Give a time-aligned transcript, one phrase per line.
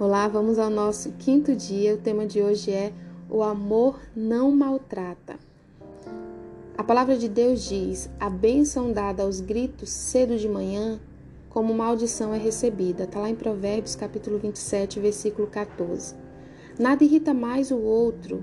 [0.00, 1.92] Olá, vamos ao nosso quinto dia.
[1.92, 2.90] O tema de hoje é
[3.28, 5.38] O amor não maltrata.
[6.74, 10.98] A palavra de Deus diz: A bênção dada aos gritos cedo de manhã,
[11.50, 13.04] como maldição é recebida.
[13.04, 16.14] Está lá em Provérbios, capítulo 27, versículo 14.
[16.78, 18.42] Nada irrita mais o outro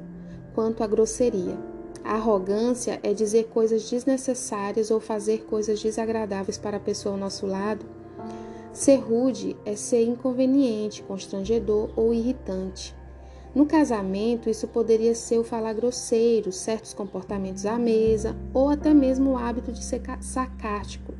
[0.54, 1.58] quanto a grosseria.
[2.04, 7.48] A arrogância é dizer coisas desnecessárias ou fazer coisas desagradáveis para a pessoa ao nosso
[7.48, 7.97] lado
[8.78, 12.96] Ser rude é ser inconveniente, constrangedor ou irritante.
[13.56, 19.32] No casamento, isso poderia ser o falar grosseiro, certos comportamentos à mesa ou até mesmo
[19.32, 21.16] o hábito de ser sarcástico.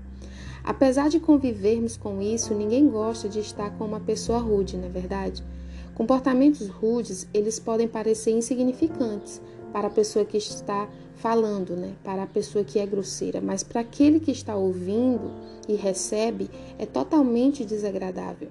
[0.64, 4.90] Apesar de convivermos com isso, ninguém gosta de estar com uma pessoa rude, não é
[4.90, 5.44] verdade?
[5.96, 9.42] Comportamentos rudes, eles podem parecer insignificantes
[9.78, 11.94] para a pessoa que está falando, né?
[12.04, 15.32] Para a pessoa que é grosseira, mas para aquele que está ouvindo
[15.70, 16.50] e recebe
[16.80, 18.50] é totalmente desagradável.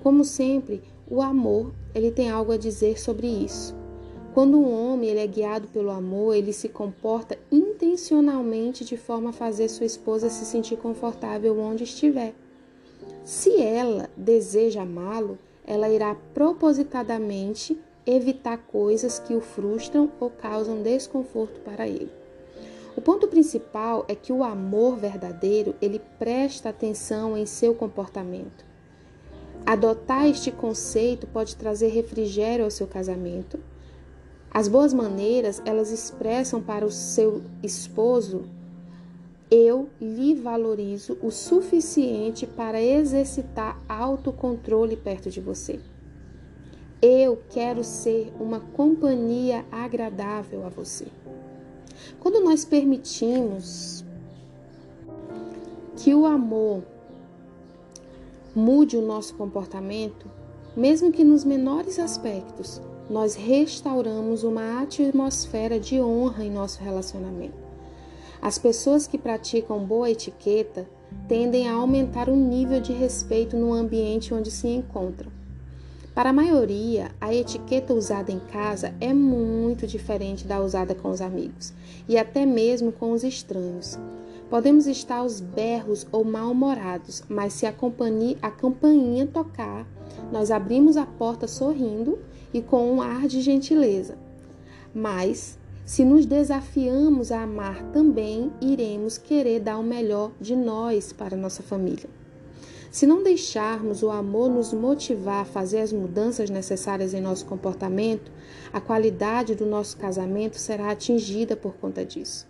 [0.00, 3.74] Como sempre, o amor, ele tem algo a dizer sobre isso.
[4.32, 9.32] Quando um homem ele é guiado pelo amor, ele se comporta intencionalmente de forma a
[9.32, 12.32] fazer sua esposa se sentir confortável onde estiver.
[13.24, 21.60] Se ela deseja amá-lo, ela irá propositadamente evitar coisas que o frustram ou causam desconforto
[21.60, 22.10] para ele.
[22.96, 28.64] O ponto principal é que o amor verdadeiro, ele presta atenção em seu comportamento.
[29.66, 33.58] Adotar este conceito pode trazer refrigério ao seu casamento.
[34.50, 38.44] As boas maneiras, elas expressam para o seu esposo
[39.50, 45.78] eu lhe valorizo o suficiente para exercitar autocontrole perto de você.
[47.06, 51.04] Eu quero ser uma companhia agradável a você.
[52.18, 54.02] Quando nós permitimos
[55.98, 56.82] que o amor
[58.56, 60.30] mude o nosso comportamento,
[60.74, 67.62] mesmo que nos menores aspectos, nós restauramos uma atmosfera de honra em nosso relacionamento.
[68.40, 70.88] As pessoas que praticam boa etiqueta
[71.28, 75.33] tendem a aumentar o nível de respeito no ambiente onde se encontram.
[76.14, 81.20] Para a maioria, a etiqueta usada em casa é muito diferente da usada com os
[81.20, 81.72] amigos
[82.08, 83.98] e até mesmo com os estranhos.
[84.48, 89.84] Podemos estar aos berros ou mal-humorados, mas se a, companhia, a campainha tocar,
[90.30, 92.16] nós abrimos a porta sorrindo
[92.52, 94.16] e com um ar de gentileza.
[94.94, 101.36] Mas, se nos desafiamos a amar também, iremos querer dar o melhor de nós para
[101.36, 102.08] nossa família.
[102.94, 108.30] Se não deixarmos o amor nos motivar a fazer as mudanças necessárias em nosso comportamento,
[108.72, 112.46] a qualidade do nosso casamento será atingida por conta disso.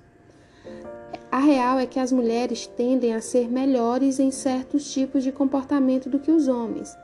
[1.32, 6.10] A real é que as mulheres tendem a ser melhores em certos tipos de comportamento
[6.10, 6.94] do que os homens.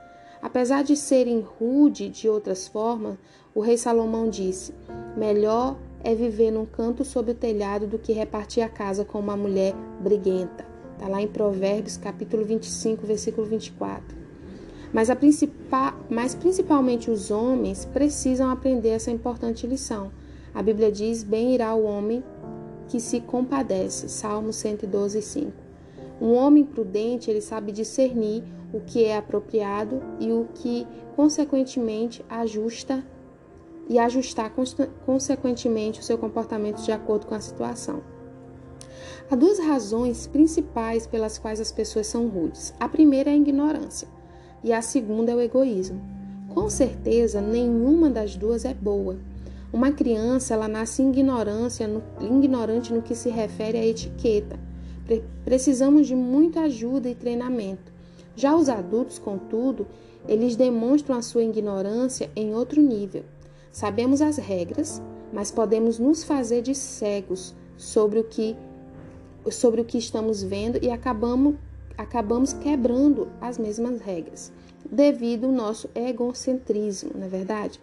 [0.43, 3.17] Apesar de serem rude de outras formas,
[3.55, 4.75] o rei Salomão disse:
[5.17, 9.35] Melhor é viver num canto sob o telhado do que repartir a casa com uma
[9.35, 10.70] mulher briguenta.
[11.01, 14.15] Está lá em Provérbios, capítulo 25, versículo 24.
[14.93, 20.13] Mas, a principal, mas principalmente os homens precisam aprender essa importante lição.
[20.55, 22.23] A Bíblia diz: Bem irá o homem
[22.87, 24.11] que se compadece.
[24.11, 25.53] Salmo 112, 5.
[26.21, 33.03] Um homem prudente, ele sabe discernir o que é apropriado e o que, consequentemente, ajusta
[33.89, 34.53] e ajustar
[35.07, 38.03] consequentemente o seu comportamento de acordo com a situação.
[39.31, 42.75] Há duas razões principais pelas quais as pessoas são rudes.
[42.81, 44.09] A primeira é a ignorância
[44.65, 46.01] e a segunda é o egoísmo.
[46.49, 49.17] Com certeza, nenhuma das duas é boa.
[49.73, 54.59] Uma criança ela nasce ignorância, no, ignorante no que se refere à etiqueta.
[55.07, 57.93] Pre precisamos de muita ajuda e treinamento.
[58.35, 59.87] Já os adultos, contudo,
[60.27, 63.23] eles demonstram a sua ignorância em outro nível.
[63.71, 65.01] Sabemos as regras,
[65.33, 68.57] mas podemos nos fazer de cegos sobre o que
[69.51, 71.55] sobre o que estamos vendo e acabamos,
[71.97, 74.53] acabamos quebrando as mesmas regras,
[74.91, 77.81] devido ao nosso egocentrismo, não é verdade?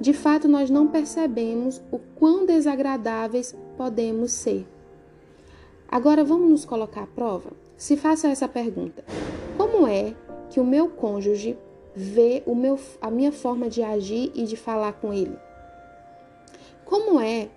[0.00, 4.66] De fato, nós não percebemos o quão desagradáveis podemos ser.
[5.88, 7.52] Agora vamos nos colocar à prova?
[7.76, 9.04] Se faça essa pergunta:
[9.56, 10.14] Como é
[10.50, 11.56] que o meu cônjuge
[11.94, 15.38] vê o meu, a minha forma de agir e de falar com ele?
[16.84, 17.48] Como é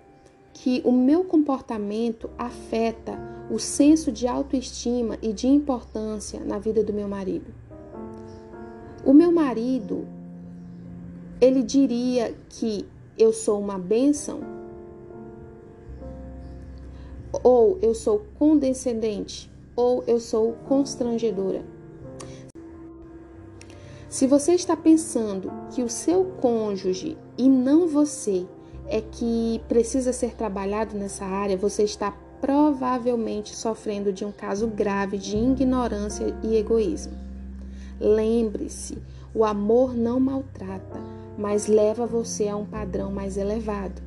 [0.54, 6.92] que o meu comportamento afeta o senso de autoestima e de importância na vida do
[6.92, 7.46] meu marido.
[9.04, 10.06] O meu marido,
[11.40, 12.86] ele diria que
[13.16, 14.40] eu sou uma bênção?
[17.42, 19.50] Ou eu sou condescendente?
[19.74, 21.64] Ou eu sou constrangedora?
[24.08, 28.46] Se você está pensando que o seu cônjuge e não você
[28.86, 35.18] é que precisa ser trabalhado nessa área, você está provavelmente sofrendo de um caso grave
[35.18, 37.14] de ignorância e egoísmo.
[38.00, 38.98] Lembre-se,
[39.34, 41.00] o amor não maltrata,
[41.36, 44.00] mas leva você a um padrão mais elevado.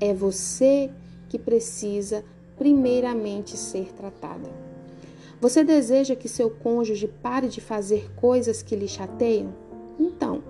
[0.00, 0.90] É você
[1.28, 2.24] que precisa
[2.56, 4.48] primeiramente ser tratada.
[5.40, 9.52] Você deseja que seu cônjuge pare de fazer coisas que lhe chateiam?
[9.98, 10.42] Então,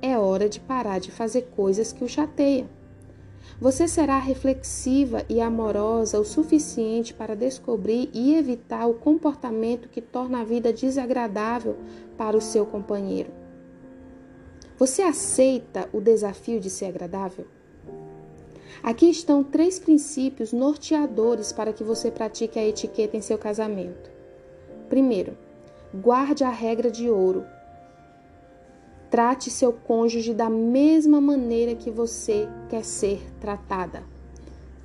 [0.00, 2.66] é hora de parar de fazer coisas que o chateiam.
[3.60, 10.40] Você será reflexiva e amorosa o suficiente para descobrir e evitar o comportamento que torna
[10.40, 11.76] a vida desagradável
[12.16, 13.30] para o seu companheiro.
[14.78, 17.46] Você aceita o desafio de ser agradável?
[18.82, 24.10] Aqui estão três princípios norteadores para que você pratique a etiqueta em seu casamento.
[24.88, 25.36] Primeiro,
[25.94, 27.44] guarde a regra de ouro.
[29.10, 34.04] Trate seu cônjuge da mesma maneira que você quer ser tratada.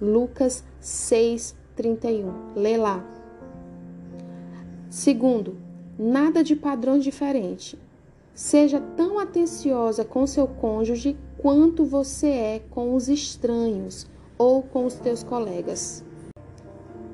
[0.01, 2.53] Lucas 6:31.
[2.55, 3.05] Lê lá.
[4.89, 5.57] Segundo,
[5.99, 7.75] nada de padrões diferentes.
[8.33, 14.07] Seja tão atenciosa com seu cônjuge quanto você é com os estranhos
[14.37, 16.03] ou com os teus colegas.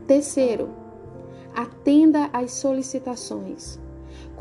[0.07, 0.69] Terceiro,
[1.53, 3.77] atenda às solicitações.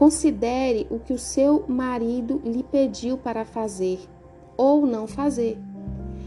[0.01, 4.01] Considere o que o seu marido lhe pediu para fazer
[4.57, 5.59] ou não fazer.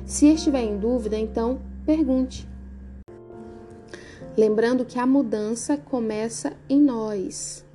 [0.05, 2.47] Se estiver em dúvida, então pergunte.
[4.37, 7.65] Lembrando que a mudança começa em nós.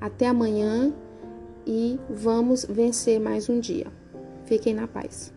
[0.00, 0.92] Até amanhã
[1.64, 3.86] e vamos vencer mais um dia.
[4.46, 5.35] Fiquem na paz.